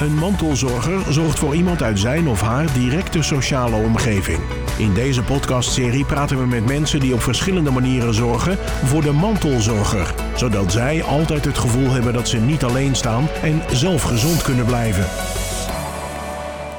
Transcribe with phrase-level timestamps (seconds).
[0.00, 4.38] Een mantelzorger zorgt voor iemand uit zijn of haar directe sociale omgeving.
[4.78, 10.14] In deze podcastserie praten we met mensen die op verschillende manieren zorgen voor de mantelzorger,
[10.36, 14.64] zodat zij altijd het gevoel hebben dat ze niet alleen staan en zelf gezond kunnen
[14.64, 15.06] blijven.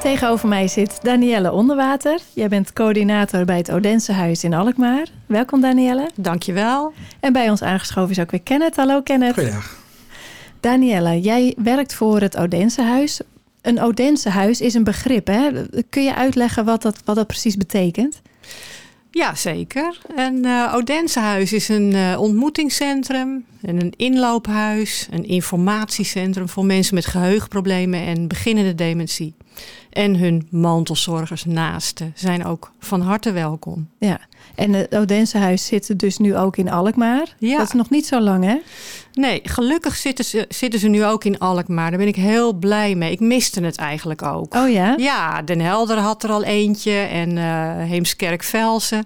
[0.02, 2.20] Tegenover mij zit Danielle Onderwater.
[2.34, 5.08] Jij bent coördinator bij het Odensehuis in Alkmaar.
[5.26, 6.10] Welkom Danielle.
[6.16, 6.94] Dankjewel.
[7.20, 8.76] En bij ons aangeschoven is ook weer Kenneth.
[8.76, 9.34] Hallo Kenneth.
[9.34, 9.79] Goeiedag.
[10.60, 13.22] Danielle, jij werkt voor het Odensehuis.
[13.62, 15.50] Een Odensehuis is een begrip, hè?
[15.90, 18.22] Kun je uitleggen wat dat, wat dat precies betekent?
[19.12, 20.02] Ja, zeker.
[20.16, 27.06] Een uh, Odensehuis is een uh, ontmoetingscentrum en een inloophuis, een informatiecentrum voor mensen met
[27.06, 29.34] geheugenproblemen en beginnende dementie.
[29.90, 33.90] En hun mantelzorgers naasten zijn ook van harte welkom.
[34.00, 34.20] Ja,
[34.56, 37.36] en het Odensehuis zit dus nu ook in Alkmaar.
[37.38, 37.58] Ja.
[37.58, 38.58] Dat is nog niet zo lang, hè?
[39.14, 41.90] Nee, gelukkig zitten ze, zitten ze nu ook in Alkmaar.
[41.90, 43.12] Daar ben ik heel blij mee.
[43.12, 44.54] Ik miste het eigenlijk ook.
[44.56, 44.94] Oh ja?
[44.98, 47.44] Ja, Den Helder had er al eentje en uh,
[47.90, 49.04] Heemskerk-Velsen.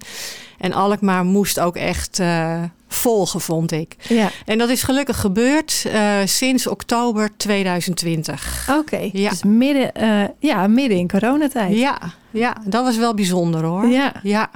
[0.59, 2.63] En Alkmaar moest ook echt uh,
[2.95, 3.95] volgen, vond ik.
[4.09, 4.31] Ja.
[4.45, 8.67] En dat is gelukkig gebeurd uh, sinds oktober 2020.
[8.69, 9.09] Oké, okay.
[9.13, 9.29] ja.
[9.29, 11.77] dus midden, uh, ja, midden in coronatijd.
[11.77, 11.99] Ja,
[12.31, 13.87] ja, dat was wel bijzonder hoor.
[13.87, 14.13] Ja.
[14.23, 14.49] ja.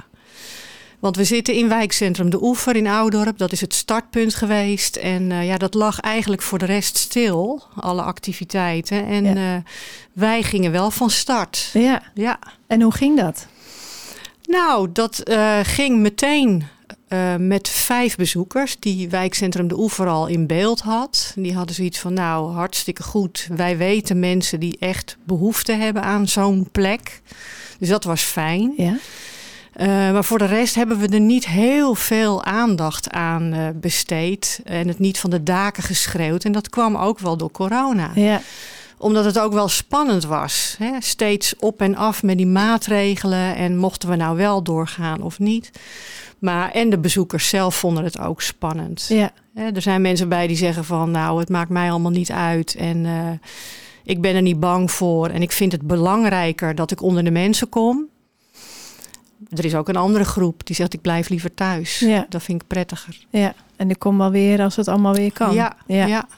[0.98, 3.38] Want we zitten in wijkcentrum De Oever in Oudorp.
[3.38, 4.96] Dat is het startpunt geweest.
[4.96, 9.06] En uh, ja, dat lag eigenlijk voor de rest stil, alle activiteiten.
[9.06, 9.62] En ja.
[10.12, 11.70] wij gingen wel van start.
[11.72, 12.02] Ja.
[12.14, 12.38] ja.
[12.66, 13.46] En hoe ging dat?
[14.48, 16.64] Nou, dat uh, ging meteen
[17.08, 21.32] uh, met vijf bezoekers die wijkcentrum De Oever al in beeld had.
[21.36, 23.48] Die hadden zoiets van, nou, hartstikke goed.
[23.56, 27.20] Wij weten mensen die echt behoefte hebben aan zo'n plek.
[27.78, 28.72] Dus dat was fijn.
[28.76, 28.96] Ja.
[29.76, 34.60] Uh, maar voor de rest hebben we er niet heel veel aandacht aan uh, besteed.
[34.64, 36.44] En het niet van de daken geschreeuwd.
[36.44, 38.10] En dat kwam ook wel door corona.
[38.14, 38.40] Ja.
[38.98, 40.74] Omdat het ook wel spannend was.
[40.78, 40.90] Hè?
[40.98, 43.56] Steeds op en af met die maatregelen.
[43.56, 45.70] En mochten we nou wel doorgaan of niet.
[46.38, 49.06] Maar en de bezoekers zelf vonden het ook spannend.
[49.08, 49.30] Ja.
[49.54, 52.74] Er zijn mensen bij die zeggen van nou, het maakt mij allemaal niet uit.
[52.74, 53.30] En uh,
[54.04, 55.28] ik ben er niet bang voor.
[55.28, 58.06] En ik vind het belangrijker dat ik onder de mensen kom.
[59.50, 61.98] Er is ook een andere groep die zegt ik blijf liever thuis.
[61.98, 62.26] Ja.
[62.28, 63.26] Dat vind ik prettiger.
[63.30, 65.54] Ja, en ik kom wel weer als het allemaal weer kan.
[65.54, 66.06] Ja, ja.
[66.06, 66.28] ja.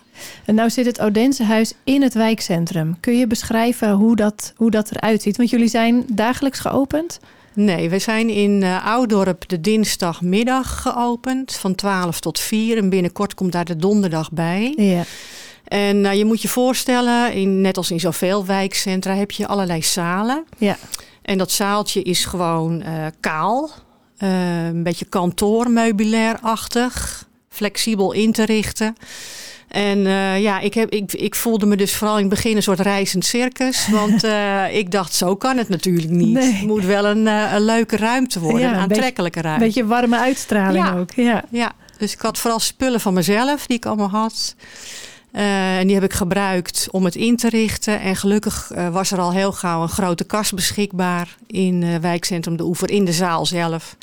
[0.44, 3.00] En nou zit het Odensehuis in het wijkcentrum.
[3.00, 5.36] Kun je beschrijven hoe dat, hoe dat eruit ziet?
[5.36, 7.20] Want jullie zijn dagelijks geopend?
[7.54, 12.76] Nee, we zijn in uh, Oudorp de dinsdagmiddag geopend van 12 tot 4.
[12.76, 14.72] En binnenkort komt daar de donderdag bij.
[14.76, 15.04] Ja.
[15.64, 19.82] En uh, je moet je voorstellen, in, net als in zoveel wijkcentra heb je allerlei
[19.82, 20.44] zalen.
[20.58, 20.76] Ja.
[21.22, 23.70] En dat zaaltje is gewoon uh, kaal.
[24.18, 27.28] een beetje kantoormeubilair-achtig.
[27.48, 28.96] Flexibel in te richten.
[29.70, 32.62] En uh, ja, ik, heb, ik, ik voelde me dus vooral in het begin een
[32.62, 33.88] soort reizend circus.
[34.00, 36.32] Want uh, ik dacht, zo kan het natuurlijk niet.
[36.32, 36.52] Nee.
[36.52, 39.60] Het moet wel een, uh, een leuke ruimte worden, ja, een aantrekkelijke ruimte.
[39.60, 40.98] Een beetje warme uitstraling ja.
[40.98, 41.12] ook.
[41.12, 41.44] Ja.
[41.50, 44.54] ja, dus ik had vooral spullen van mezelf die ik allemaal had.
[45.32, 48.00] en die heb ik gebruikt om het in te richten.
[48.00, 52.90] En gelukkig was er al heel gauw een grote kast beschikbaar in wijkcentrum De Oever,
[52.90, 53.96] in de zaal zelf.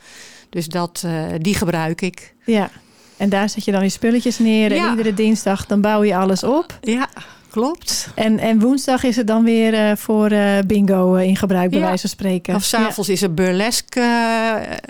[0.49, 1.05] Dus dat,
[1.37, 2.33] die gebruik ik.
[2.45, 2.69] Ja.
[3.17, 4.73] En daar zet je dan je spulletjes neer.
[4.73, 4.85] Ja.
[4.85, 6.77] En iedere dinsdag dan bouw je alles op.
[6.81, 7.09] Ja,
[7.49, 8.09] klopt.
[8.15, 11.79] En, en woensdag is het dan weer uh, voor uh, bingo uh, in gebruik, bij
[11.79, 11.85] ja.
[11.85, 12.55] wijze van spreken.
[12.55, 13.13] Of s'avonds ja.
[13.13, 14.01] is er burlesque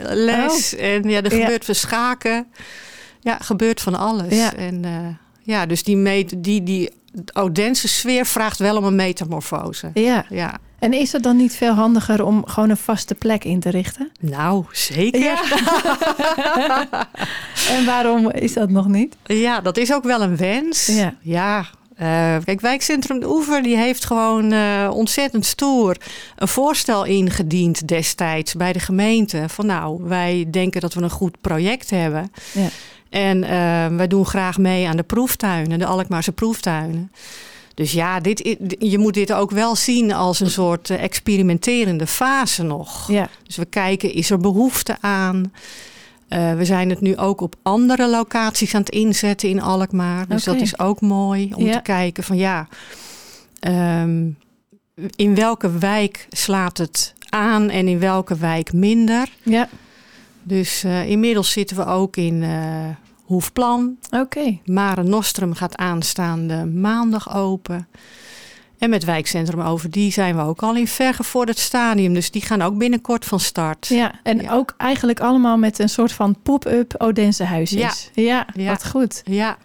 [0.09, 0.73] les.
[0.75, 0.83] Oh.
[0.83, 1.73] En ja, er gebeurt ja.
[1.73, 2.47] verschaken.
[3.19, 4.35] Ja, gebeurt van alles.
[4.35, 4.53] Ja.
[4.53, 4.85] En
[5.47, 6.90] ja, dus die, meet, die, die
[7.34, 9.91] Odense sfeer vraagt wel om een metamorfose.
[9.94, 10.25] Ja.
[10.30, 10.58] ja.
[10.80, 14.12] En is het dan niet veel handiger om gewoon een vaste plek in te richten?
[14.19, 15.19] Nou, zeker.
[15.19, 15.41] Ja.
[17.78, 19.16] en waarom is dat nog niet?
[19.24, 20.86] Ja, dat is ook wel een wens.
[20.86, 21.16] Ja.
[21.22, 21.66] ja
[22.02, 25.97] uh, kijk, Wijkcentrum de Oever die heeft gewoon uh, ontzettend stoer
[26.36, 29.44] een voorstel ingediend destijds bij de gemeente.
[29.47, 32.31] Van nou, wij denken dat we een goed project hebben.
[32.53, 32.68] Ja.
[33.09, 33.50] En uh,
[33.97, 37.12] wij doen graag mee aan de proeftuinen, de Alkmaarse proeftuinen.
[37.73, 43.12] Dus ja, dit, je moet dit ook wel zien als een soort experimenterende fase nog.
[43.12, 43.30] Ja.
[43.44, 45.51] Dus we kijken, is er behoefte aan?
[46.30, 50.27] Uh, we zijn het nu ook op andere locaties aan het inzetten in Alkmaar.
[50.27, 50.54] Dus okay.
[50.54, 51.71] dat is ook mooi om ja.
[51.71, 52.68] te kijken van ja,
[54.01, 54.38] um,
[55.15, 59.30] in welke wijk slaat het aan en in welke wijk minder.
[59.44, 59.69] Ja.
[60.47, 62.85] Dus uh, inmiddels zitten we ook in uh,
[63.23, 63.97] Hoefplan.
[64.05, 64.21] Oké.
[64.21, 64.61] Okay.
[64.65, 67.88] Mare Nostrum gaat aanstaande maandag open.
[68.77, 72.13] En met wijkcentrum over die zijn we ook al in vergevorderd stadium.
[72.13, 73.88] Dus die gaan ook binnenkort van start.
[73.88, 74.51] Ja, en ja.
[74.53, 78.09] ook eigenlijk allemaal met een soort van pop-up Odense huisjes.
[78.13, 78.23] Ja.
[78.23, 78.69] ja, ja.
[78.69, 79.21] wat goed.
[79.25, 79.57] Ja.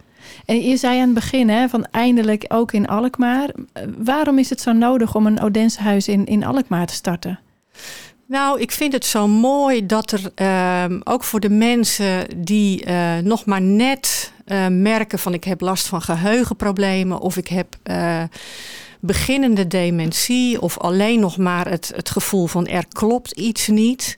[0.45, 3.51] En je zei aan het begin, hè, van eindelijk ook in Alkmaar.
[3.73, 7.41] Eh, Waarom is het zo nodig om een Odensehuis in, in Alkmaar te starten?
[8.33, 13.19] Nou, ik vind het zo mooi dat er ehm, ook voor de mensen die eh,
[13.19, 18.23] nog maar net eh, merken van ik heb last van geheugenproblemen of ik heb eh,
[19.01, 24.17] beginnende dementie of alleen nog maar het, het gevoel van er klopt iets niet.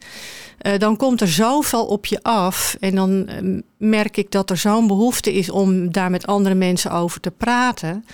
[0.78, 2.76] dan komt er zoveel op je af.
[2.80, 3.28] En dan
[3.76, 8.04] merk ik dat er zo'n behoefte is om daar met andere mensen over te praten.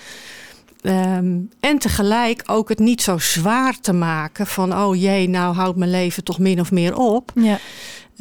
[0.81, 5.77] Ehm, en tegelijk ook het niet zo zwaar te maken van, oh jee, nou houdt
[5.77, 7.31] mijn leven toch min of meer op.
[7.35, 7.59] Ja,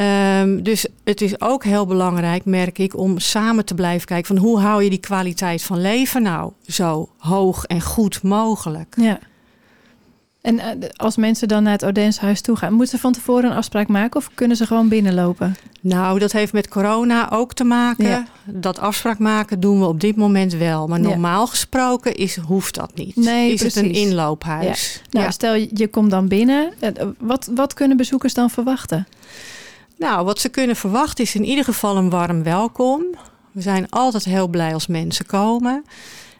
[0.00, 4.44] Ehm, dus het is ook heel belangrijk, merk ik, om samen te blijven kijken van
[4.44, 8.94] hoe hou je die kwaliteit van leven nou zo hoog en goed mogelijk.
[8.96, 9.18] ja.
[10.40, 13.56] En eh, als mensen dan naar het Odensehuis toe gaan, moeten ze van tevoren een
[13.56, 15.56] afspraak maken of kunnen ze gewoon binnenlopen?
[15.80, 18.04] Nou, dat heeft met corona ook te maken.
[18.08, 18.26] Ja.
[18.44, 20.86] Dat afspraak maken doen we op dit moment wel.
[20.86, 21.08] Maar Ja.
[21.08, 23.16] normaal gesproken is, hoeft dat niet.
[23.16, 25.02] Nee, is het een inloophuis.
[25.10, 26.72] Nou, stel je, je komt dan binnen.
[26.78, 29.06] Eh, Wat, wat kunnen bezoekers dan verwachten?
[29.98, 33.02] Nou, wat ze kunnen verwachten is in ieder geval een warm welkom.
[33.52, 35.84] We zijn altijd heel blij als mensen komen.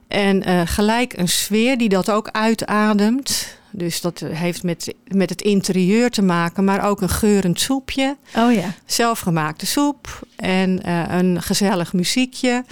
[0.09, 3.59] En eh, gelijk een sfeer die dat ook uitademt.
[3.73, 8.17] Dus dat heeft met, met het interieur te maken, maar ook een geurend soepje.
[8.37, 12.65] Oh ja, Zelfgemaakte soep en eh, een gezellig muziekje.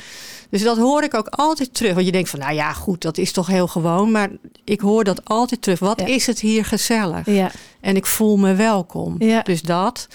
[0.50, 1.94] Dus dat hoor ik ook altijd terug.
[1.94, 4.10] Want je denkt van, nou ja, goed, dat is toch heel gewoon.
[4.10, 4.28] Maar
[4.64, 5.78] ik hoor dat altijd terug.
[5.78, 6.06] Wat Ja.
[6.06, 7.26] is het hier gezellig?
[7.26, 9.14] ja, En ik voel me welkom.
[9.18, 9.42] Ja.
[9.42, 10.08] Dus dat.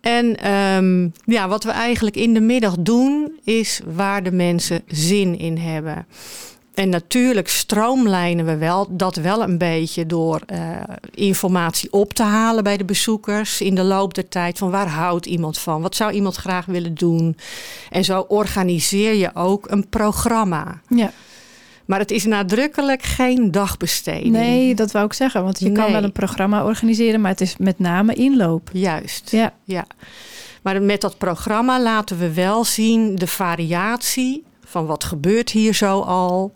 [0.00, 5.38] En ehm, ja, wat we eigenlijk in de middag doen, is waar de mensen zin
[5.38, 6.06] in hebben.
[6.74, 10.60] En natuurlijk stroomlijnen we wel dat wel een beetje door eh,
[11.14, 14.58] informatie op te halen bij de bezoekers in de loop der tijd.
[14.58, 15.82] Van waar houdt iemand van?
[15.82, 17.36] Wat zou iemand graag willen doen?
[17.90, 20.80] En zo organiseer je ook een programma.
[20.88, 21.12] ja.
[21.84, 24.32] Maar het is nadrukkelijk geen dagbesteding.
[24.32, 25.42] Nee, dat wou ik zeggen.
[25.44, 28.70] Want je kan wel een programma organiseren, maar het is met name inloop.
[28.72, 29.30] Juist.
[29.30, 29.86] Ja, Ja,
[30.62, 36.00] maar met dat programma laten we wel zien de variatie van wat gebeurt hier zo
[36.00, 36.52] al.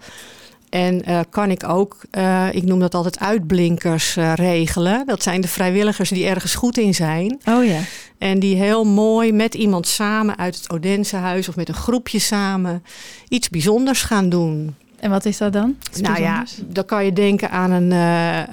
[0.70, 5.06] En eh, kan ik ook, eh, ik noem dat altijd uitblinkers eh, regelen.
[5.06, 7.40] Dat zijn de vrijwilligers die ergens goed in zijn.
[7.44, 7.80] oh ja.
[8.18, 12.84] En die heel mooi met iemand samen uit het Odensehuis of met een groepje samen
[13.28, 14.74] iets bijzonders gaan doen.
[15.00, 15.76] En wat is dat dan?
[16.00, 17.90] Nou ja, dan kan je denken aan een,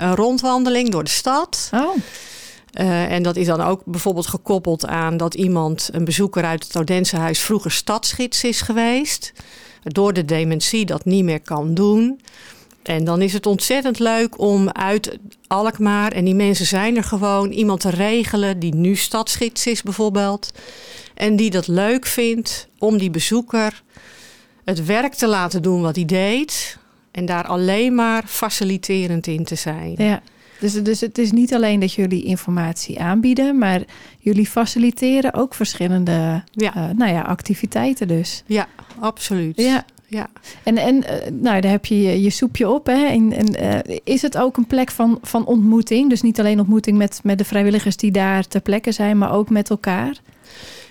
[0.03, 1.69] een rondwandeling door de stad.
[1.73, 1.95] Oh,
[2.73, 6.77] Eh, en dat is dan ook bijvoorbeeld gekoppeld aan dat iemand, een bezoeker uit het
[6.77, 9.33] Odensehuis, vroeger stadsgids is geweest.
[9.83, 12.19] Door de dementie dat niet meer kan doen.
[12.83, 15.17] En dan is het ontzettend leuk om uit
[15.47, 20.51] Alkmaar, en die mensen zijn er gewoon, iemand te regelen die nu stadsgids is bijvoorbeeld.
[21.13, 23.83] En die dat leuk vindt om die bezoeker
[24.65, 26.77] het werk te laten doen wat hij deed.
[27.11, 29.93] En daar alleen maar faciliterend in te zijn.
[29.97, 30.21] ja.
[30.63, 33.81] Dus, dus het is niet alleen dat jullie informatie aanbieden, maar
[34.19, 36.75] jullie faciliteren ook verschillende Ja.
[36.75, 38.43] eh, nou ja, activiteiten dus.
[38.45, 38.67] Ja,
[38.99, 39.57] absoluut.
[39.57, 39.85] Ja.
[40.07, 40.27] ja.
[40.63, 42.85] En, en eh, nou, daar heb je je, je soepje op.
[42.85, 43.05] Hè?
[43.05, 46.09] En, en eh, is het ook een plek van, van ontmoeting?
[46.09, 49.49] Dus niet alleen ontmoeting met, met de vrijwilligers die daar ter plekke zijn, maar ook
[49.49, 50.17] met elkaar.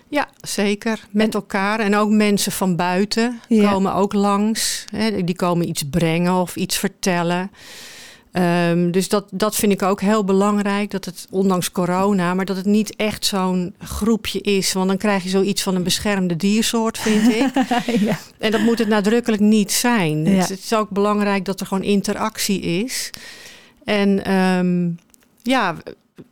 [0.08, 1.06] Ja, zeker.
[1.10, 1.80] Met elkaar.
[1.80, 3.70] En ook mensen van buiten Ja.
[3.70, 4.84] komen ook langs.
[4.96, 7.50] Hè, die komen iets brengen of iets vertellen.
[8.32, 10.90] Ehm, dus dat, dat vind ik ook heel belangrijk.
[10.90, 14.72] Dat het, ondanks corona, maar dat het niet echt zo'n groepje is.
[14.72, 17.50] Want dan krijg je zoiets van een beschermde diersoort, vind ik.
[18.08, 18.18] ja.
[18.38, 20.24] En dat moet het nadrukkelijk niet zijn.
[20.24, 20.36] Ja.
[20.36, 23.10] Dus het is ook belangrijk dat er gewoon interactie is.
[23.84, 24.90] En ehm,
[25.42, 25.76] ja,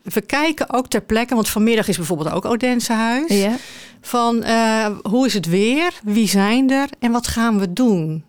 [0.02, 3.28] we kijken ook ter plekke, want vanmiddag is bijvoorbeeld ook Odensehuis.
[3.32, 3.56] ja.
[4.00, 5.92] Van eh, hoe is het weer?
[6.02, 6.88] Wie zijn er?
[6.98, 8.24] En wat gaan we doen?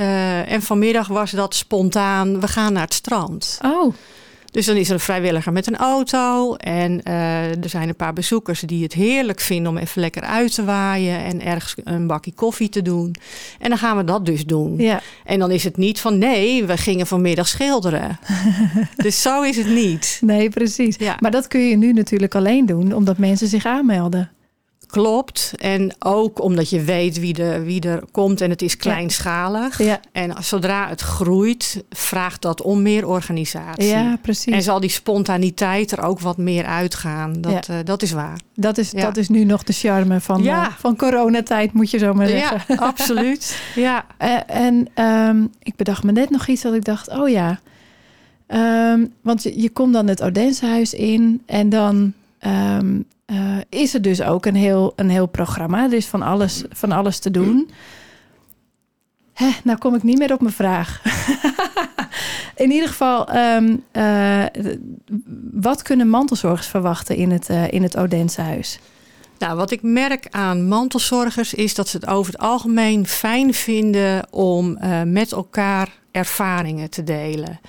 [0.00, 3.58] Eh, en vanmiddag was dat spontaan, we gaan naar het strand.
[3.64, 3.94] Oh,
[4.50, 6.54] Dus dan is er een vrijwilliger met een auto.
[6.54, 10.54] En eh, er zijn een paar bezoekers die het heerlijk vinden om even lekker uit
[10.54, 11.24] te waaien.
[11.24, 13.14] En ergens een bakje koffie te doen.
[13.58, 14.78] En dan gaan we dat dus doen.
[14.78, 15.00] ja.
[15.24, 18.18] En dan is het niet van nee, we gingen vanmiddag schilderen.
[18.96, 20.18] dus zo is het niet.
[20.20, 20.96] Nee, precies.
[20.96, 21.16] Ja.
[21.18, 24.30] Maar dat kun je nu natuurlijk alleen doen, omdat mensen zich aanmelden.
[24.90, 25.52] Klopt.
[25.56, 29.82] En ook omdat je weet wie, de, wie er komt en het is kleinschalig.
[29.82, 33.86] Ja, En zodra het groeit, vraagt dat om meer organisatie.
[33.86, 34.54] ja precies.
[34.54, 37.40] En zal die spontaniteit er ook wat meer uitgaan.
[37.40, 38.40] Dat, eh, dat is waar.
[38.54, 39.00] dat, is, ja.
[39.00, 42.62] dat is nu nog de charme van, eh, van coronatijd, moet je zo maar zeggen.
[42.68, 43.62] Ja, absoluut.
[43.74, 44.06] Ja.
[44.16, 47.60] Eh, en ehm, ik bedacht me net nog iets dat ik dacht, oh ja.
[48.46, 54.02] Ehm, want je, je komt dan het Odensehuis in en dan ehm, eh, is er
[54.02, 55.84] dus ook een heel, een heel programma.
[55.84, 57.70] Er is van alles, van alles te doen.
[59.64, 61.02] Nou kom ik niet meer op mijn vraag.
[62.64, 64.44] in ieder geval, ehm, eh,
[65.52, 68.60] wat kunnen mantelzorgers verwachten in het, uh, in het Odense
[69.38, 74.32] Nou, wat ik merk aan mantelzorgers is dat ze het over het algemeen fijn vinden
[74.32, 77.60] om met elkaar ervaringen te delen.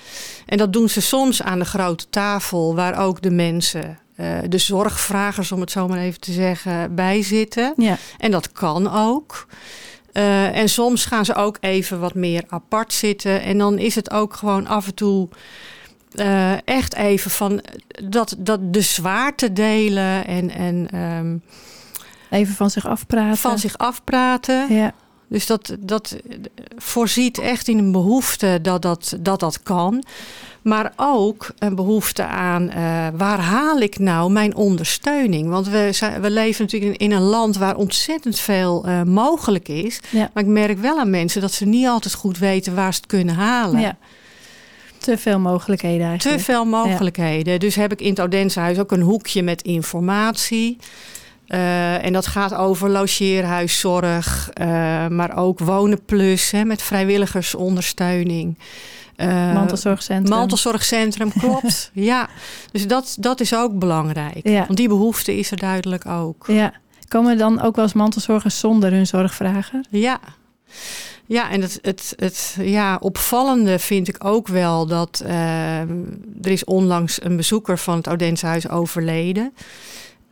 [0.46, 3.98] En dat doen ze soms aan de grote tafel, waar ook de mensen,
[4.48, 7.74] de zorgvragers om het zo maar even te zeggen, bij zitten.
[7.76, 7.96] Ja.
[8.18, 9.46] En dat kan ook.
[10.12, 13.42] Uh, en soms gaan ze ook even wat meer apart zitten.
[13.42, 15.28] En dan is het ook gewoon af en toe
[16.14, 17.62] uh, echt even van
[18.04, 20.50] dat, dat de zwaarte delen en.
[20.50, 21.42] en um,
[22.30, 23.36] even van zich afpraten.
[23.36, 24.74] Van zich afpraten.
[24.74, 24.94] Ja.
[25.28, 26.16] Dus dat, dat
[26.76, 30.04] voorziet echt in een behoefte dat dat, dat, dat kan.
[30.62, 35.48] Maar ook een behoefte aan uh, waar haal ik nou mijn ondersteuning?
[35.48, 40.00] Want we, we leven natuurlijk in, een land waar ontzettend veel uh, mogelijk is.
[40.10, 40.30] Ja.
[40.34, 43.08] Maar ik merk wel aan mensen dat ze niet altijd goed weten waar ze het
[43.08, 43.80] kunnen halen.
[43.80, 43.96] Ja.
[44.98, 46.38] Te veel mogelijkheden eigenlijk.
[46.38, 47.60] Te veel mogelijkheden.
[47.60, 50.78] Dus heb ik in het Odense ook een hoekje met informatie.
[51.54, 54.66] Uh, en dat gaat over logeerhuiszorg, uh,
[55.08, 58.58] maar ook Wonen Plus hè, met vrijwilligersondersteuning.
[59.16, 60.38] Uh, mantelzorgcentrum.
[60.38, 61.90] Mantelzorgcentrum, klopt.
[61.92, 62.28] ja,
[62.70, 64.48] dus dat, dat is ook belangrijk.
[64.48, 64.64] Ja.
[64.66, 66.44] Want die behoefte is er duidelijk ook.
[66.46, 66.72] Ja.
[67.08, 69.80] Komen dan ook wel eens mantelzorgers zonder hun zorgvrager?
[69.90, 70.20] Ja.
[71.26, 76.64] Ja, en het, het, het ja, opvallende vind ik ook wel dat uh, er is
[76.64, 79.52] onlangs een bezoeker van het Odense Huis overleden.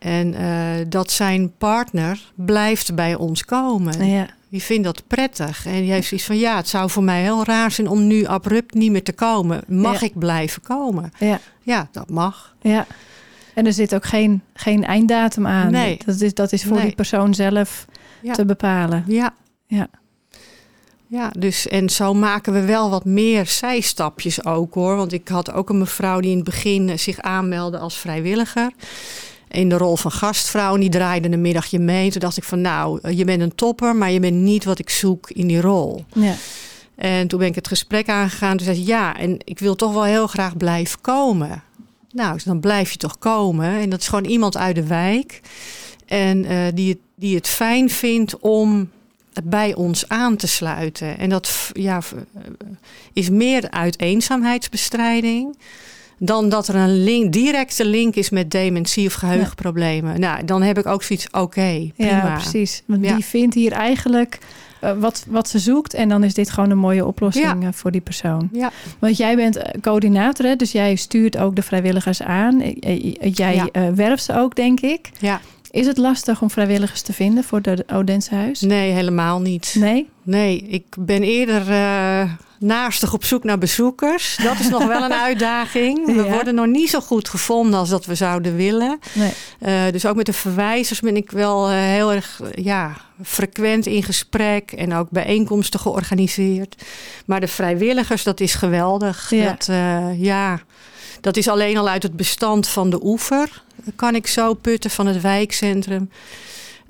[0.00, 4.06] En uh, dat zijn partner blijft bij ons komen.
[4.06, 4.26] Ja.
[4.48, 5.66] Die vindt dat prettig.
[5.66, 8.26] En die heeft zoiets van: ja, het zou voor mij heel raar zijn om nu
[8.26, 9.62] abrupt niet meer te komen.
[9.66, 11.12] Mag ik blijven komen?
[11.18, 11.40] Ja.
[11.62, 12.54] ja, dat mag.
[12.60, 12.86] Ja.
[13.54, 15.70] En er zit ook geen, geen einddatum aan.
[15.70, 15.98] Nee.
[16.04, 17.86] Dat is, dat is voor die persoon zelf
[18.32, 19.04] te bepalen.
[19.06, 19.34] Ja.
[19.66, 19.88] Ja.
[21.06, 24.96] Ja, dus en zo maken we wel wat meer zijstapjes ook hoor.
[24.96, 28.70] Want ik had ook een mevrouw die in het begin zich aanmeldde als vrijwilliger
[29.50, 30.74] in de rol van gastvrouw.
[30.74, 32.10] En die draaide een middagje mee.
[32.10, 34.90] Toen dacht ik van nou, je bent een topper, maar je bent niet wat ik
[34.90, 36.04] zoek in die rol.
[36.12, 36.34] Ja.
[36.94, 38.56] En toen ben ik het gesprek aangegaan.
[38.56, 41.62] Toen zei ze ja, en ik wil toch wel heel graag blijven komen.
[42.12, 43.78] Nou, dan blijf je toch komen.
[43.78, 45.40] En dat is gewoon iemand uit de wijk.
[46.06, 48.90] En uh, die, het, die het fijn vindt om
[49.44, 51.18] bij ons aan te sluiten.
[51.18, 52.00] En dat ja,
[53.12, 55.56] is meer uit eenzaamheidsbestrijding
[56.22, 60.20] dan dat er een link, directe link is met dementie of geheugenproblemen.
[60.20, 62.10] Nou, dan heb ik ook zoiets, oké, okay, prima.
[62.10, 62.82] Ja, precies.
[62.86, 64.38] Want die vindt hier eigenlijk
[64.84, 65.94] uh, wat, wat ze zoekt.
[65.94, 67.72] En dan is dit gewoon een mooie oplossing ja.
[67.72, 68.48] voor die persoon.
[68.52, 68.70] Ja.
[68.98, 70.56] Want jij bent eh, coördinator, hè?
[70.56, 72.62] dus jij stuurt ook de vrijwilligers aan.
[73.20, 75.10] Jij werft ze ook, denk ik.
[75.18, 75.40] Ja.
[75.70, 78.60] Is het lastig om vrijwilligers te vinden voor de Odense Huis?
[78.60, 79.74] Nee, helemaal niet.
[79.78, 80.08] Nee?
[80.22, 84.38] Nee, ik ben eerder uh, naastig op zoek naar bezoekers.
[84.42, 86.06] Dat is nog wel een uitdaging.
[86.06, 88.98] We worden nog niet zo goed gevonden als dat we zouden willen.
[89.12, 89.32] Nee.
[89.86, 94.02] Uh, dus ook met de verwijzers ben ik wel uh, heel erg ja, frequent in
[94.02, 94.72] gesprek.
[94.72, 96.82] En ook bijeenkomsten georganiseerd.
[97.24, 99.30] Maar de vrijwilligers, dat is geweldig.
[99.30, 99.44] Ja.
[99.44, 99.68] Dat,
[100.16, 100.60] ja,
[101.20, 103.62] dat is alleen al uit het bestand van de oever.
[103.96, 106.10] Kan ik zo putten van het wijkcentrum.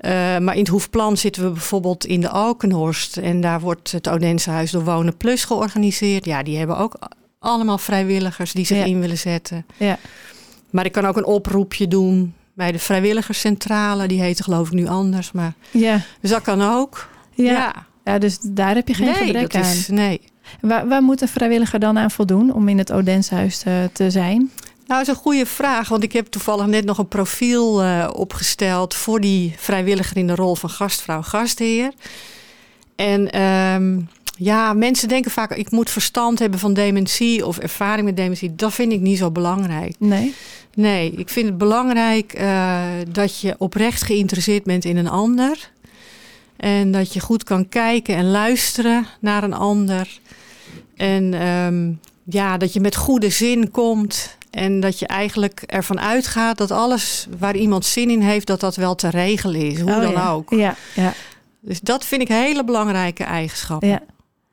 [0.01, 3.17] Uh, maar in het Hoefplan zitten we bijvoorbeeld in de Alkenhorst.
[3.17, 6.25] En daar wordt het Odense Huis door Wonen Plus georganiseerd.
[6.25, 6.99] Ja, die hebben ook
[7.39, 9.65] allemaal vrijwilligers die zich in willen zetten.
[9.77, 9.97] Ja.
[10.69, 14.07] Maar ik kan ook een oproepje doen bij de vrijwilligerscentrale.
[14.07, 15.31] Die heet geloof ik nu anders.
[15.31, 15.53] Maar...
[15.71, 16.01] Ja.
[16.21, 17.09] Dus dat kan ook.
[17.33, 17.85] Ja.
[18.03, 18.17] ja.
[18.17, 19.61] dus daar heb je geen nee, gebrek aan.
[19.61, 20.21] Is, nee,
[20.61, 24.51] Waar, waar moet een vrijwilliger dan aan voldoen om in het Odenshuis te, te zijn?
[24.87, 25.89] Nou, dat is een goede vraag.
[25.89, 30.35] Want ik heb toevallig net nog een profiel uh, opgesteld voor die vrijwilliger in de
[30.35, 31.91] rol van gastvrouw, gastheer.
[32.95, 38.17] En um, ja, mensen denken vaak, ik moet verstand hebben van dementie of ervaring met
[38.17, 38.55] dementie.
[38.55, 39.95] Dat vind ik niet zo belangrijk.
[39.99, 40.33] Nee.
[40.75, 42.81] Nee, ik vind het belangrijk uh,
[43.11, 45.71] dat je oprecht geïnteresseerd bent in een ander.
[46.61, 50.19] En dat je goed kan kijken en luisteren naar een ander.
[50.95, 54.37] En um, ja, dat je met goede zin komt.
[54.49, 58.75] En dat je eigenlijk ervan uitgaat dat alles waar iemand zin in heeft, dat dat
[58.75, 59.79] wel te regelen is.
[59.79, 60.49] Hoe oh, dan ook.
[60.49, 61.13] Ja, ja.
[61.59, 63.87] Dus dat vind ik hele belangrijke eigenschappen.
[63.87, 64.01] Ja.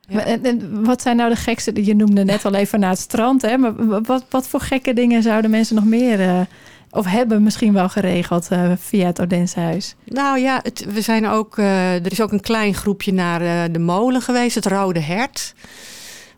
[0.08, 0.24] Ja.
[0.24, 1.84] En, wat zijn nou de gekste?
[1.84, 3.42] Je noemde net al even naar het strand.
[3.42, 3.56] Hè?
[3.56, 6.40] Maar wat, wat voor gekke dingen zouden mensen nog meer uh,
[6.90, 9.94] of hebben misschien wel geregeld uh, via het Odense huis?
[10.04, 13.78] Nou ja, het, we zijn ook, uh, er is ook een klein groepje naar de
[13.78, 15.54] molen geweest, het Rode Hert.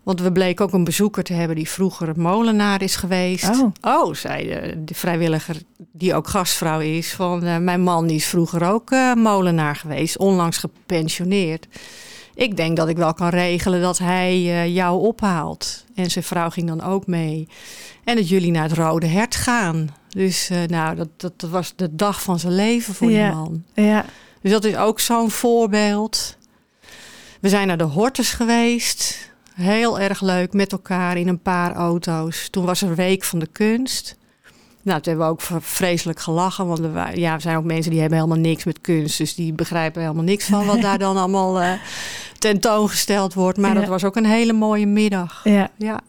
[0.03, 3.49] Want we bleken ook een bezoeker te hebben die vroeger molenaar is geweest.
[3.49, 5.55] Oh, oh zei de, de, vrijwilliger,
[5.91, 11.67] die ook gastvrouw is, van mijn man die is vroeger ook molenaar geweest, onlangs gepensioneerd.
[12.35, 15.85] ik denk dat ik wel kan regelen dat hij jou ophaalt.
[16.03, 17.47] En zijn vrouw ging dan ook mee.
[18.03, 19.89] En dat jullie naar het Rode Hert gaan.
[20.09, 23.63] Dus uh, nou, dat, dat, was de dag van zijn leven voor die man.
[23.73, 24.05] Ja.
[24.41, 26.37] Dus dat is ook zo'n voorbeeld.
[27.39, 29.29] We zijn naar de Hortus geweest.
[29.53, 32.47] Heel erg leuk met elkaar in een paar auto's.
[32.49, 34.17] Toen was er Week van de Kunst.
[34.83, 36.67] Nou, toen hebben we ook vreselijk gelachen.
[36.67, 39.17] Want we, ja, er zijn ook mensen die hebben helemaal niks met kunst.
[39.17, 41.71] Dus die begrijpen helemaal niks van wat daar dan allemaal uh,
[42.39, 43.57] tentoongesteld wordt.
[43.57, 45.41] Maar dat was ook een hele mooie middag.
[45.43, 45.69] Ja.
[45.77, 46.01] ja.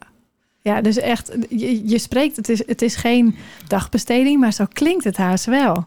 [0.61, 3.37] Ja, dus echt, je, je spreekt, het is, het is geen
[3.67, 5.85] dagbesteding, maar zo klinkt het haast wel.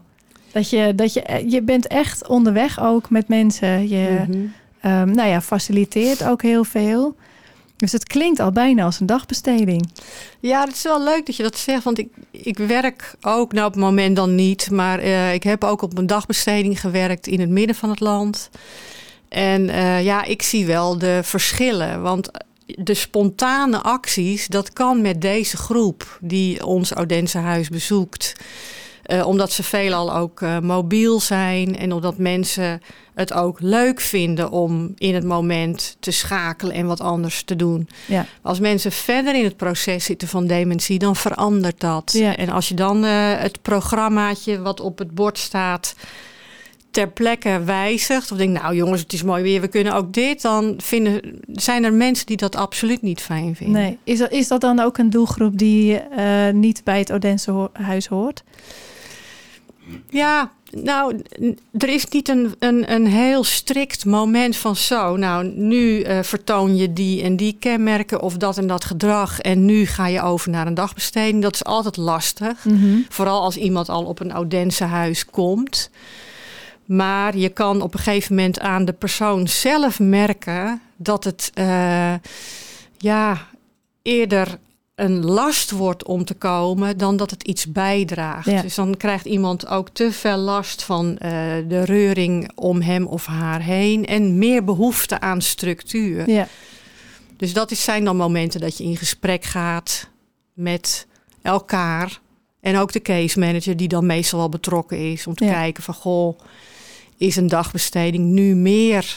[0.52, 3.88] Dat je, dat je, je bent echt onderweg ook met mensen.
[3.88, 4.52] Je, mm
[4.90, 7.16] nou ja, faciliteert ook heel veel.
[7.76, 9.90] Dus het klinkt al bijna als een dagbesteding.
[10.40, 11.84] Ja, het is wel leuk dat je dat zegt.
[11.84, 14.70] Want ik, ik werk ook, nou op het moment dan niet.
[14.70, 18.50] Maar uh, ik heb ook op een dagbesteding gewerkt in het midden van het land.
[19.28, 22.02] En uh, ja, ik zie wel de verschillen.
[22.02, 22.30] Want
[22.66, 28.34] de spontane acties, dat kan met deze groep die ons Odense huis bezoekt.
[29.06, 32.82] Uh, omdat ze veelal ook uh, mobiel zijn en omdat mensen
[33.14, 37.88] het ook leuk vinden om in het moment te schakelen en wat anders te doen.
[38.06, 38.26] Ja.
[38.42, 42.12] Als mensen verder in het proces zitten van dementie, dan verandert dat.
[42.12, 42.36] Ja.
[42.36, 45.94] En als je dan uh, het programmaatje wat op het bord staat
[46.96, 48.32] ter plekke wijzigt.
[48.32, 50.42] Of denkt, nou jongens, het is mooi weer, we kunnen ook dit.
[50.42, 53.82] Dan vinden, zijn er mensen die dat absoluut niet fijn vinden.
[53.82, 53.98] Nee.
[54.04, 58.06] Is, dat, is dat dan ook een doelgroep die uh, niet bij het Odense huis
[58.06, 58.44] hoort?
[60.08, 61.22] Ja, nou,
[61.78, 65.16] er is niet een, een, een heel strikt moment van zo.
[65.16, 69.40] Nou, nu uh, vertoon je die en die kenmerken of dat en dat gedrag.
[69.40, 71.42] En nu ga je over naar een dagbesteding.
[71.42, 72.64] Dat is altijd lastig.
[72.64, 73.06] Mm -hmm.
[73.08, 75.90] Vooral als iemand al op een Odense huis komt.
[76.84, 82.14] Maar je kan op een gegeven moment aan de persoon zelf merken dat het uh,
[82.98, 83.46] ja,
[84.02, 84.58] eerder
[84.96, 88.46] een last wordt om te komen dan dat het iets bijdraagt.
[88.46, 88.62] Ja.
[88.62, 91.18] Dus dan krijgt iemand ook te veel last van uh,
[91.68, 96.30] de reuring om hem of haar heen en meer behoefte aan structuur.
[96.30, 96.48] Ja.
[97.36, 100.08] Dus dat is, zijn dan momenten dat je in gesprek gaat
[100.52, 101.06] met
[101.42, 102.20] elkaar
[102.60, 105.52] en ook de case manager die dan meestal wel betrokken is om te ja.
[105.52, 106.38] kijken van goh,
[107.16, 109.16] is een dagbesteding nu meer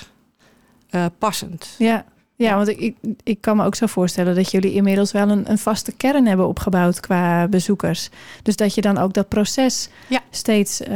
[0.92, 1.76] uh, passend?
[1.78, 2.06] Ja.
[2.46, 5.58] Ja, want ik, ik kan me ook zo voorstellen dat jullie inmiddels wel een, een
[5.58, 8.10] vaste kern hebben opgebouwd qua bezoekers.
[8.44, 10.20] Dus dat je dan ook dat proces ja.
[10.30, 10.90] steeds uh,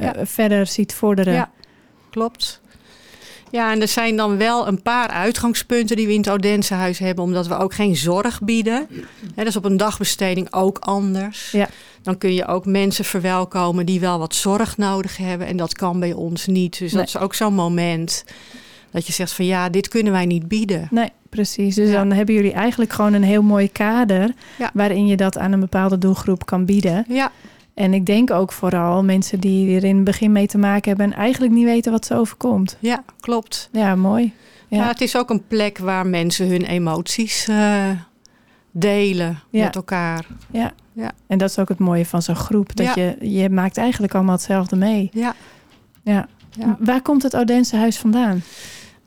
[0.00, 0.14] ja.
[0.22, 1.32] verder ziet vorderen.
[1.32, 1.50] Ja,
[2.10, 2.60] klopt.
[3.50, 6.98] Ja, en er zijn dan wel een paar uitgangspunten die we in het Odense huis
[6.98, 8.86] hebben, omdat we ook geen zorg bieden.
[8.90, 11.50] He, dat is op een dagbesteding ook anders.
[11.50, 11.68] Ja.
[12.02, 15.46] Dan kun je ook mensen verwelkomen die wel wat zorg nodig hebben.
[15.46, 16.78] En dat kan bij ons niet.
[16.78, 17.04] Dus nee.
[17.04, 18.24] dat is ook zo'n moment
[18.90, 20.88] dat je zegt van ja, dit kunnen wij niet bieden.
[20.90, 21.74] Nee, precies.
[21.74, 21.94] Dus ja.
[21.94, 24.70] dan hebben jullie eigenlijk gewoon een heel mooi kader ja.
[24.74, 27.04] waarin je dat aan een bepaalde doelgroep kan bieden.
[27.08, 27.32] Ja.
[27.74, 31.12] En ik denk ook vooral mensen die er in het begin mee te maken hebben
[31.12, 32.76] en eigenlijk niet weten wat ze overkomt.
[32.80, 33.68] Ja, klopt.
[33.72, 34.32] Ja, mooi.
[34.68, 34.86] Ja.
[34.86, 37.90] het is ook een plek waar mensen hun emoties uh,
[38.70, 40.26] delen met elkaar.
[40.50, 40.72] Ja.
[40.92, 42.76] ja, en dat is ook het mooie van zo'n groep.
[42.76, 45.10] Dat je, je maakt eigenlijk allemaal hetzelfde mee.
[45.12, 45.34] Ja.
[46.02, 46.28] ja.
[46.78, 48.42] Waar komt het Odense huis vandaan?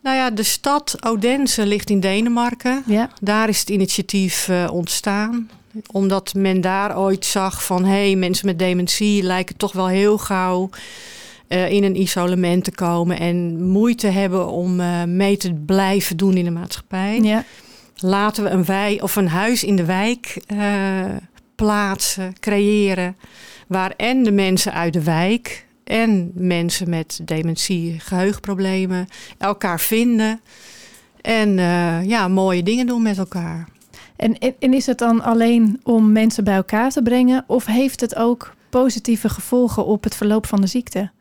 [0.03, 2.83] Nou ja, de stad Odense ligt in Denemarken.
[2.85, 3.09] Ja.
[3.21, 5.49] Daar is het initiatief uh, ontstaan.
[5.91, 7.85] Omdat men daar ooit zag van...
[7.85, 10.69] hé, hey, mensen met dementie lijken toch wel heel gauw...
[11.47, 13.19] Uh, in een isolement te komen...
[13.19, 17.19] en moeite hebben om uh, mee te blijven doen in de maatschappij.
[17.21, 17.43] Ja.
[17.95, 20.43] Laten we een, wij, of een huis in de wijk
[21.55, 23.17] plaatsen, creëren...
[23.67, 30.41] waar en de mensen uit de wijk en mensen met dementie, geheugenproblemen elkaar vinden
[31.21, 33.67] en uh, ja, mooie dingen doen met elkaar.
[34.15, 38.15] En, en is het dan alleen om mensen bij elkaar te brengen of heeft het
[38.15, 41.11] ook positieve gevolgen op het verloop van de ziekte?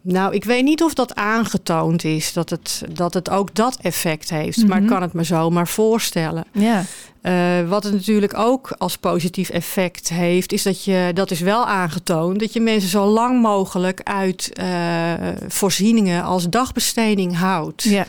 [0.00, 4.30] Nou, ik weet niet of dat aangetoond is, dat het, dat het ook dat effect
[4.30, 4.56] heeft.
[4.56, 4.72] Mm -hmm.
[4.72, 6.44] Maar ik kan het me zomaar voorstellen.
[6.52, 6.84] Ja.
[7.22, 11.66] Uh, wat het natuurlijk ook als positief effect heeft, is dat je, dat is wel
[11.66, 15.12] aangetoond, dat je mensen zo lang mogelijk uit uh,
[15.48, 17.82] voorzieningen als dagbesteding houdt.
[17.82, 18.06] Ja.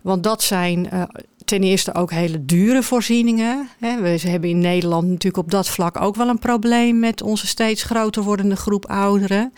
[0.00, 1.02] Want dat zijn uh,
[1.44, 3.68] ten eerste ook hele dure voorzieningen.
[3.78, 4.00] Hè.
[4.00, 7.82] We hebben in Nederland natuurlijk op dat vlak ook wel een probleem met onze steeds
[7.82, 9.52] groter wordende groep ouderen.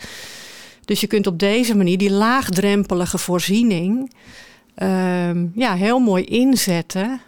[0.91, 4.11] Dus je kunt op deze manier die laagdrempelige voorziening
[4.77, 7.21] uh, ja, heel mooi inzetten.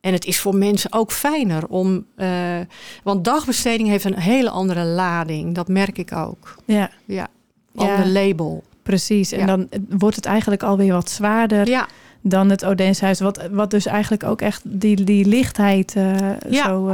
[0.00, 2.06] En het is voor mensen ook fijner om.
[2.16, 2.58] Uh,
[3.02, 5.54] want dagbesteding heeft een hele andere lading.
[5.54, 6.56] Dat merk ik ook.
[6.64, 6.90] Ja.
[7.04, 7.28] Ja.
[7.74, 8.12] Ander ja.
[8.12, 8.64] label.
[8.82, 11.68] Precies, en dan wordt het eigenlijk alweer wat zwaarder.
[11.68, 11.88] Ja
[12.20, 13.20] dan het Odenshuis.
[13.20, 16.92] Wat, wat dus eigenlijk ook echt die, die lichtheid uh, zo, uh,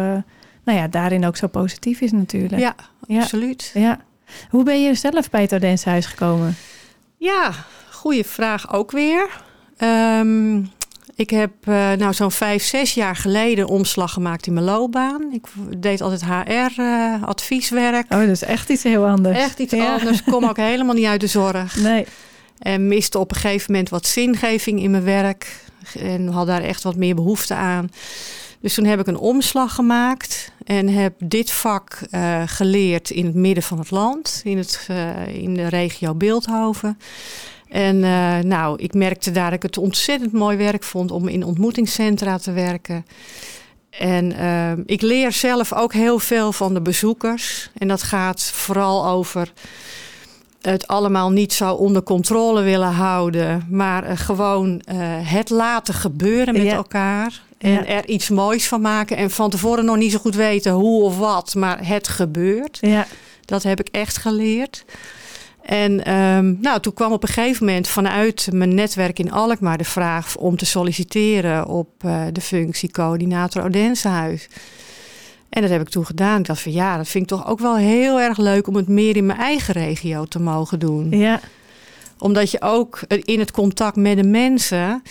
[0.65, 2.61] nou ja, daarin ook zo positief is natuurlijk.
[2.61, 2.75] Ja,
[3.09, 3.71] absoluut.
[3.75, 4.01] Ja.
[4.51, 6.57] Hoe ben je zelf bij het Odenshuis gekomen?
[7.17, 7.53] Ja,
[7.91, 9.29] goede vraag ook weer.
[9.79, 10.71] Um,
[11.17, 15.33] ik heb uh, nou zo'n vijf, zes jaar geleden omslag gemaakt in mijn loopbaan.
[15.33, 15.47] Ik
[15.79, 18.13] deed altijd HR-advieswerk.
[18.13, 19.39] oh, dat is echt iets heel anders.
[19.39, 20.19] Echt iets anders.
[20.19, 21.77] Ik kom ook helemaal niet uit de zorg.
[21.77, 22.07] Nee.
[22.59, 25.63] En miste op een gegeven moment wat zingeving in mijn werk.
[25.99, 27.91] En had daar echt wat meer behoefte aan.
[28.65, 33.35] Dus toen heb ik een omslag gemaakt en heb dit vak uh, geleerd in het
[33.35, 36.99] midden van het land, in, het, uh, in de regio Beeldhoven.
[37.69, 41.45] En uh, nou, ik merkte daar dat ik het ontzettend mooi werk vond om in
[41.45, 43.07] ontmoetingscentra te werken.
[43.91, 44.35] En
[44.87, 47.71] ik leer zelf ook heel veel van de bezoekers.
[47.79, 49.53] En dat gaat vooral over
[50.71, 56.55] het allemaal niet zo onder controle willen houden, maar uh, gewoon uh, het laten gebeuren
[56.55, 56.75] met ja.
[56.75, 57.43] elkaar.
[57.59, 57.87] En ja.
[57.87, 59.17] er iets moois van maken.
[59.17, 62.79] En van tevoren nog niet zo goed weten hoe of wat, maar het gebeurt.
[62.81, 63.07] Ja.
[63.45, 64.85] Dat heb ik echt geleerd.
[65.63, 69.85] En um, nou, toen kwam op een gegeven moment vanuit mijn netwerk in Alkmaar de
[69.85, 74.49] vraag om te solliciteren op uh, de functie coördinator Odensehuis.
[75.55, 76.39] En dat heb ik toen gedaan.
[76.39, 78.89] Ik dacht van ja, dat vind ik toch ook wel heel erg leuk om het
[78.89, 81.11] meer in mijn eigen regio te mogen doen.
[81.11, 81.41] Ja.
[82.19, 85.03] Omdat je ook in het contact met de mensen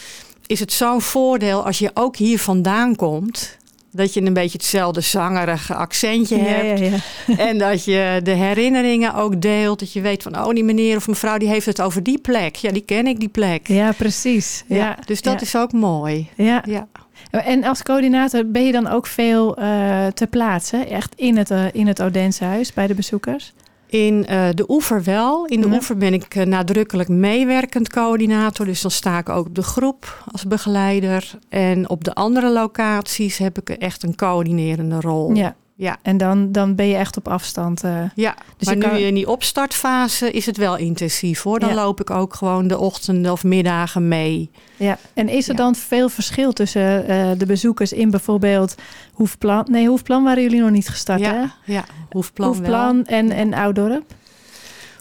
[0.46, 3.58] is het zo'n voordeel als je ook hier vandaan komt.
[3.96, 6.80] Dat je een beetje hetzelfde zangerige accentje hebt.
[6.80, 6.86] Ja,
[7.28, 9.80] ja, en dat je de herinneringen ook deelt.
[9.80, 12.56] Dat je weet van, oh, die meneer of mevrouw die heeft het over die plek.
[12.56, 13.68] Ja, die ken ik, die plek.
[13.68, 14.64] Ja, precies.
[14.68, 16.30] Ja, dus dat is ook mooi.
[16.36, 16.64] Ja.
[16.66, 16.88] ja.
[17.32, 21.66] En als coördinator ben je dan ook veel uh, ter plaatse, echt in het, uh,
[21.72, 23.54] in het Odenshuis bij de bezoekers?
[23.94, 25.46] In uh, de oever wel.
[25.46, 25.74] In de ja.
[25.74, 28.66] oever ben ik nadrukkelijk meewerkend coördinator.
[28.66, 31.32] Dus dan sta ik ook op de groep als begeleider.
[31.50, 35.36] En op de andere locaties heb ik echt een coördinerende rol.
[35.36, 35.56] Ja.
[35.84, 35.98] Ja.
[36.02, 37.84] En dan, dan ben je echt op afstand.
[37.84, 41.60] Uh, ja, dus maar nu in die opstartfase is het wel intensief hoor.
[41.60, 41.76] Dan ja.
[41.76, 44.50] loop ik ook gewoon de ochtenden of middagen mee.
[44.76, 45.64] Ja, en is er ja.
[45.64, 48.76] dan veel verschil tussen uh, de bezoekers in bijvoorbeeld
[49.14, 49.66] Hoefplan?
[49.70, 51.74] Nee, Hoefplan waren jullie nog niet gestart ja, hè?
[51.74, 54.14] Ja, Hoefplan, Hoefplan en, en Ouddorp?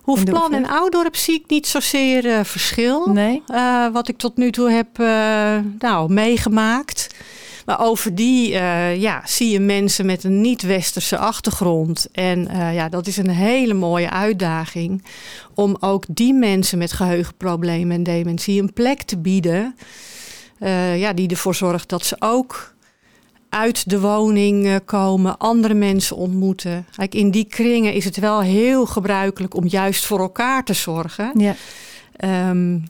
[0.03, 3.07] Hoefplan en Ouddorp zie ik niet zozeer uh, verschil.
[3.07, 3.43] Nee.
[3.93, 4.99] wat ik tot nu toe heb
[5.79, 7.12] nou, meegemaakt.
[7.67, 12.09] Maar over die uh, ja, zie je mensen met een niet-westerse achtergrond.
[12.13, 15.05] En uh, ja, dat is een hele mooie uitdaging.
[15.55, 19.77] Om ook die mensen met geheugenproblemen en dementie een plek te bieden.
[20.61, 22.75] Uh, ja, die ervoor zorgt dat ze ook
[23.49, 26.87] uit de woning komen, andere mensen ontmoeten.
[26.97, 31.33] Kijk, in die kringen is het wel heel gebruikelijk om juist voor elkaar te zorgen.
[31.37, 31.55] Ja.
[32.49, 32.85] Um,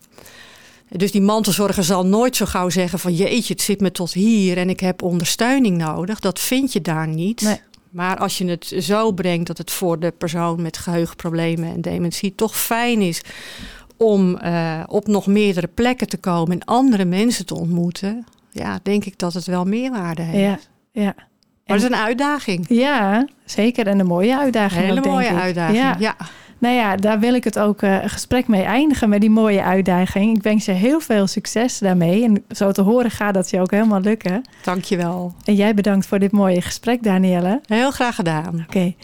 [0.97, 4.57] dus die mantelzorger zal nooit zo gauw zeggen van jeetje, het zit me tot hier
[4.57, 6.21] en ik heb ondersteuning nodig.
[6.21, 7.41] Dat vind je daar niet.
[7.41, 7.61] Nee.
[7.91, 12.35] Maar als je het zo brengt dat het voor de persoon met geheugenproblemen en dementie
[12.35, 13.21] toch fijn is
[13.97, 19.05] om uh, op nog meerdere plekken te komen en andere mensen te ontmoeten, ja, denk
[19.05, 20.71] ik dat het wel meerwaarde heeft.
[20.93, 21.15] Ja, ja.
[21.67, 22.65] Maar het is een uitdaging.
[22.69, 23.87] Ja, zeker.
[23.87, 24.81] En een mooie uitdaging.
[24.81, 25.43] Een hele ook, mooie denk ik.
[25.43, 25.79] uitdaging.
[25.79, 25.97] Ja.
[25.99, 26.17] ja.
[26.63, 30.37] Nou ja, daar wil ik het ook uh, gesprek mee eindigen met die mooie uitdaging.
[30.37, 32.25] Ik wens je heel veel succes daarmee.
[32.25, 34.43] En zo te horen gaat dat je ook helemaal lukken.
[34.63, 35.35] Dankjewel.
[35.45, 37.61] En jij bedankt voor dit mooie gesprek, Danielle.
[37.67, 38.49] Heel graag gedaan.
[38.49, 38.63] Oké.
[38.63, 38.97] Okay.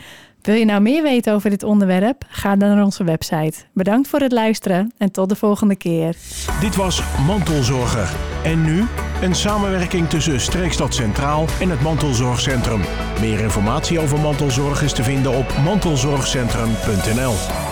[0.42, 2.24] Wil je nou meer weten over dit onderwerp?
[2.28, 3.54] Ga dan naar onze website.
[3.72, 6.16] Bedankt voor het luisteren en tot de volgende keer.
[6.60, 8.08] Dit was Mantelzorger.
[8.44, 8.84] En nu
[9.22, 12.80] een samenwerking tussen Streekstad Centraal en het Mantelzorgcentrum.
[13.20, 17.67] Meer informatie over mantelzorg is te vinden op mantelzorgcentrum.nl.